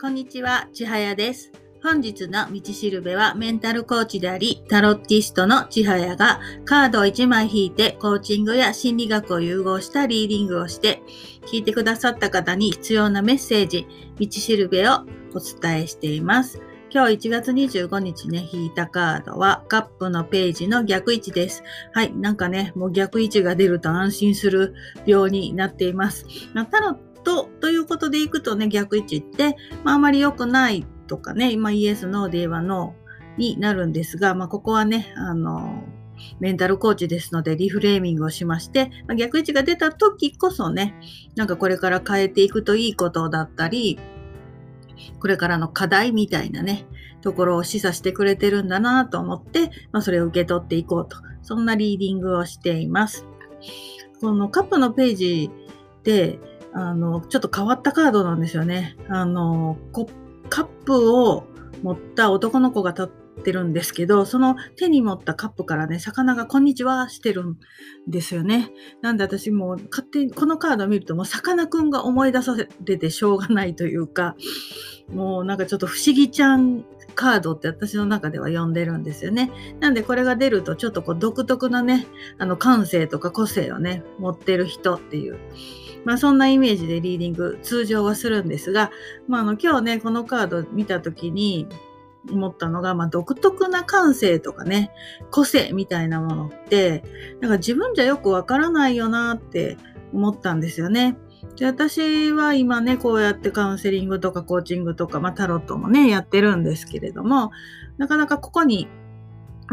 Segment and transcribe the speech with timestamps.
[0.00, 1.52] こんにちは、ちはやです。
[1.82, 11.02] 本日の道しるべはメンタルコーチであり、タロッティストのちはやがカードを1枚引いてコーチングや心理学を融合したリーディングをして、
[11.52, 13.86] 聞いてくださった方に必要なメッセージ、
[14.18, 16.62] 道しるべをお伝えしています。
[16.90, 21.62] 今日1月25日ね、引いたカードはカップのページの逆位置です。
[21.92, 24.72] はい、なんかね、もう逆位置が出ると安心する
[25.04, 26.24] 病になっています。
[26.70, 35.84] タロッと、ということでいくとね、逆位置って、まあ、あまり良くないとかね、今イエス、ノーで言えばノーになるんですが、まあ、ここはね、あの、
[36.40, 40.94] メンタルコーチですので、リフレーミングをしまして、まあ、逆位置が出た時こそね、
[41.36, 44.00] なんかこれから変えていくといいことだったり、
[45.20, 46.84] これからの課題みたいなね、
[47.22, 51.16] ところを示唆してくれてるんだなと思って、まあ、それを受け取っていこうと。
[51.42, 53.26] そんなリーディングをしています。
[54.20, 55.50] このカップのページ
[56.02, 56.38] で、
[56.72, 58.96] あの、ちょっと変わったカードなんですよね。
[59.08, 59.76] あの、
[60.48, 61.44] カップを
[61.82, 67.56] 持った男の子が立ってるんですけど、その手に持ったカップからね、魚がこんにちはしてるん
[68.06, 68.70] ですよね。
[69.00, 74.36] なんで私もう勝手にこのカードを見るともうさかなクンが思い出されてしょうがないというか、
[75.12, 79.50] もうなんかちょっと不思議ちゃんカードって私の中では呼んでるんですよね。
[79.80, 82.06] なんでこれが出るとちょっとこう独特なね、
[82.38, 85.38] あの感性とか個性をね、持ってる人っていう。
[86.04, 88.90] まあそんなイメージでリーディング通常はするんですが、
[89.28, 91.66] まああの今日ね、このカード見たときに
[92.30, 94.90] 思ったのが、まあ独特な感性とかね、
[95.30, 97.02] 個性みたいなものって、
[97.40, 99.76] なんか自分じゃよくわからないよなって
[100.12, 101.16] 思ったんですよね。
[101.56, 107.50] で私は今ね、こうやってカウンセリングとかコーチングとか、まあタロットもね、やってるんですけれども、
[107.98, 108.88] なかなかここに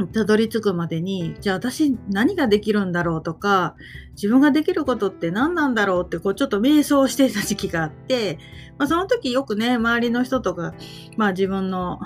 [0.05, 3.75] たどり着くまでに、じゃあ私何ができるんだろうとか、
[4.11, 8.37] 自分ができることって何なんだろうって、こうちょっと迷走していた時期があって、
[8.77, 10.75] まあその時よくね、周りの人とか、
[11.17, 11.99] まあ自分の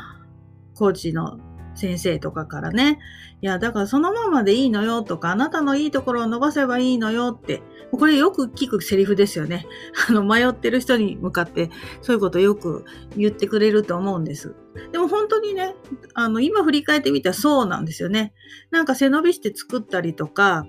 [0.75, 1.37] コーチの
[1.75, 2.99] 先生とかからね、
[3.41, 7.61] いや、だからそのままでいいのよとか、あなたのいいところを伸ばせばいいのよって、
[7.91, 9.65] これよく聞くセリフですよね。
[10.09, 11.69] あの、迷ってる人に向かって、
[12.01, 12.85] そういうことよく
[13.17, 14.55] 言ってくれると思うんです。
[14.91, 15.75] でも本当にね、
[16.13, 18.33] あの、今振り返ってみたらそうなんですよね。
[18.69, 20.65] なんか背伸びして作ったりとか、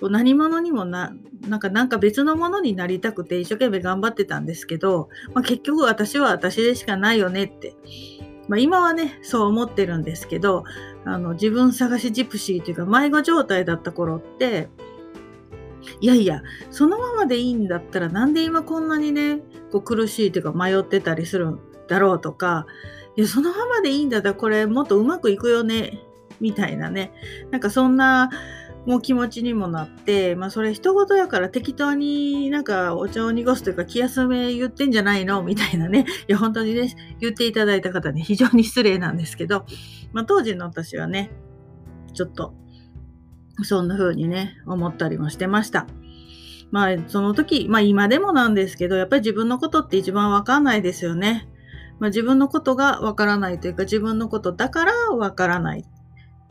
[0.00, 1.12] 何者にもな、
[1.48, 7.76] なんか、なんか別のものになりたくて一生懸命頑張ってたんですけど、まあ、結局私は私でしかないよねって
[8.48, 10.64] まあ、今はね、そう思ってるんですけど、
[11.04, 14.68] あの、自分探しジプシーというか迷子状態だった頃って、
[16.00, 22.66] いやいや、そのままでいいんだったらなんで今こんなにね、こう苦しいというか迷ってたりするんだろうとか、
[23.16, 26.00] いや、そのままでいいんだったらこれもっとうまくいくよね、
[26.40, 27.12] みたいなね。
[27.50, 28.30] なんかそんな、
[28.86, 35.42] もう気持ちにもなって、まあそれ人事やから適当になんかお茶を濁すというか気休め言ってんじゃないの？
[35.42, 36.04] みたいなね。
[36.28, 39.64] いや本当にね、言っていただいた方に 非常に失礼なんですけど、
[40.12, 41.30] まあ当時の私はね、
[42.12, 42.54] ちょっと
[43.62, 45.86] そんな風にね、思ったりもしてました。
[46.72, 51.48] まあその時、まあ今でもなんですけど、やっぱり自分のことって一番わかんないですよね。
[52.00, 55.84] まあ、自分のことがわからないというか自分のことだからわからない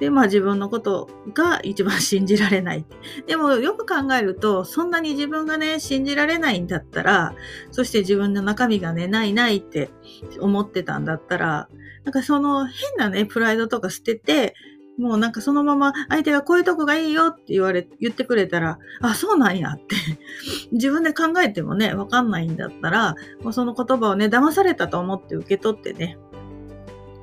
[0.02, 2.84] で、まあ自分のことが一番信じられない。
[3.28, 7.36] でもよく考えると、そんなに自分がね、信じられないんだったら、
[7.70, 9.92] そして自分の中身がね、ないないって
[10.40, 11.70] 思ってたんだったら、
[12.04, 14.56] なんかその変なね、プライドとか捨てて、
[14.98, 19.96] もうなんかそのまま相手がこういうとこがいいよって言われ、言ってくれたら、あ、そうなんやって
[20.74, 23.14] 自分で考えてもね、わかんないんだったら、
[23.44, 26.18] もうその言葉をね、騙されたと思って受け取ってね、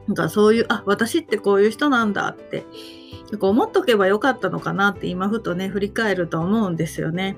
[0.09, 2.65] なんかそういう、あ、私ってこういう人なんだって、
[3.31, 7.37] なんか思っとけばよかったのかなって今ふとね、振り返ると思うんですよね。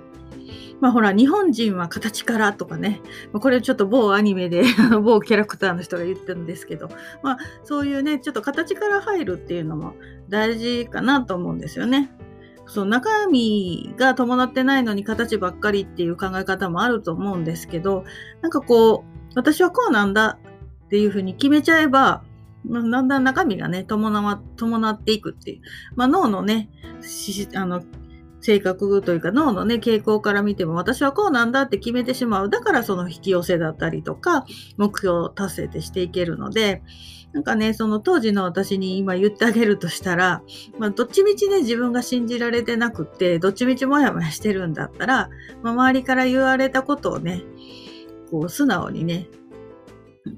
[0.81, 4.63] まあほら、日本人は形からとかね、これちょっと某アニメで
[5.03, 6.89] 某キャラクターの人が言ってるんですけど、
[7.23, 9.95] まあそういうね、ちょっと形から入るっていうのも
[10.29, 12.13] 大事かなと思うんですよね。
[12.67, 18.05] その中身が伴ってないのに形ばっかりっていう考え方もあると思うんですけど、
[18.43, 20.39] なんかこう、私はこうなんだ
[20.87, 22.23] っていうふうに決めちゃえば、
[22.65, 25.61] まあ、だんだん中身がね、伴、伴っていくっていう。
[25.97, 26.71] まあ、脳のね、
[27.55, 27.83] あの、
[28.41, 32.49] 性格というか脳のね、傾向から見ても私はこうなんだって決めてしまう。
[32.49, 34.47] だからその引き寄せだったりとか、
[34.77, 36.83] 目標達成ってしていけるので、
[37.33, 40.43] なんかね、その当時の私に今言ってあげるとしたら、
[40.79, 45.29] まあ、どっちみちね、自分が信じられてなくって、どっちみちもやもやしてるんだったら、
[45.63, 47.43] まあ、周りから言われたことをね、
[48.31, 49.29] こう素直にね、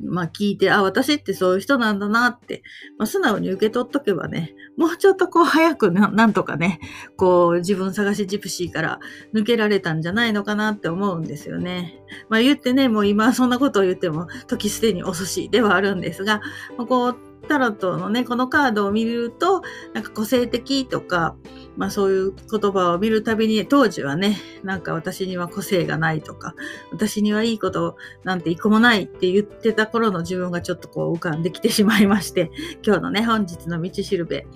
[0.02, 2.62] まあ聞いて、あ、私ってそういう人なんだなって、
[2.98, 6.80] まあ、素直に受け取っとけばね、もうちょっとこう早くなんとかね、
[7.16, 9.00] こう自分探しジプシーから
[9.34, 12.00] 抜けられたんじゃないのかなって思うんですよね。
[12.28, 16.40] まあ言ってね、もう今そんなことを言っても時すでに遅しではあるんですが、
[16.76, 17.16] まあ、こう
[17.48, 19.62] タロットのね、このカードを見ると、
[19.94, 21.36] なんか個性的とか、
[21.76, 26.54] まあそういう言葉を見るたびに、当時はね、なんか私には個性がないとか、
[26.90, 32.50] 私にはいいことなんて一個もないって言ってた頃の自分がちょっとこう浮かんできてしまいまして、
[32.84, 34.46] 今日のね、本日の道しるべ、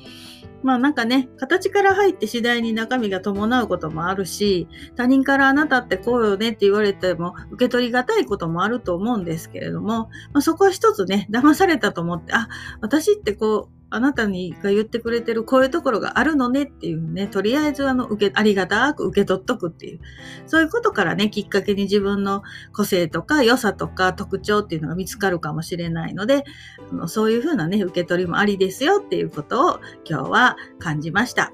[0.63, 4.67] まあなんかね、形から入って次第に中身が伴うこともあるし、
[4.97, 12.49] 他人からあなたってこうよねって言われても受け取りがたいこともあると思うんですけれども、まあ、そこは一つね、騙されたと思って、あ、
[12.81, 20.00] 私ってこう、あなたにが言ってくれてるこういうところがあるのねっていうね、とりあえずあの、受け、ありがたく受け取っとくっていう。
[20.47, 22.43] そういうことからね、きっかけに自分の
[22.73, 26.44] 個性とか良さとか特徴っていうのが見つかるかもしれないので、
[26.93, 31.53] あのそういうふうなね、受け取りもありですよっていうことを今日は感じました。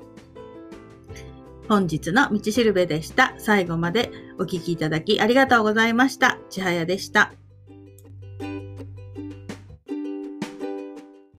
[1.69, 3.35] 本日の道しるべでした。
[3.39, 6.39] 最後までお聴きいただきありがとうございました。
[6.51, 7.42] 千早でした。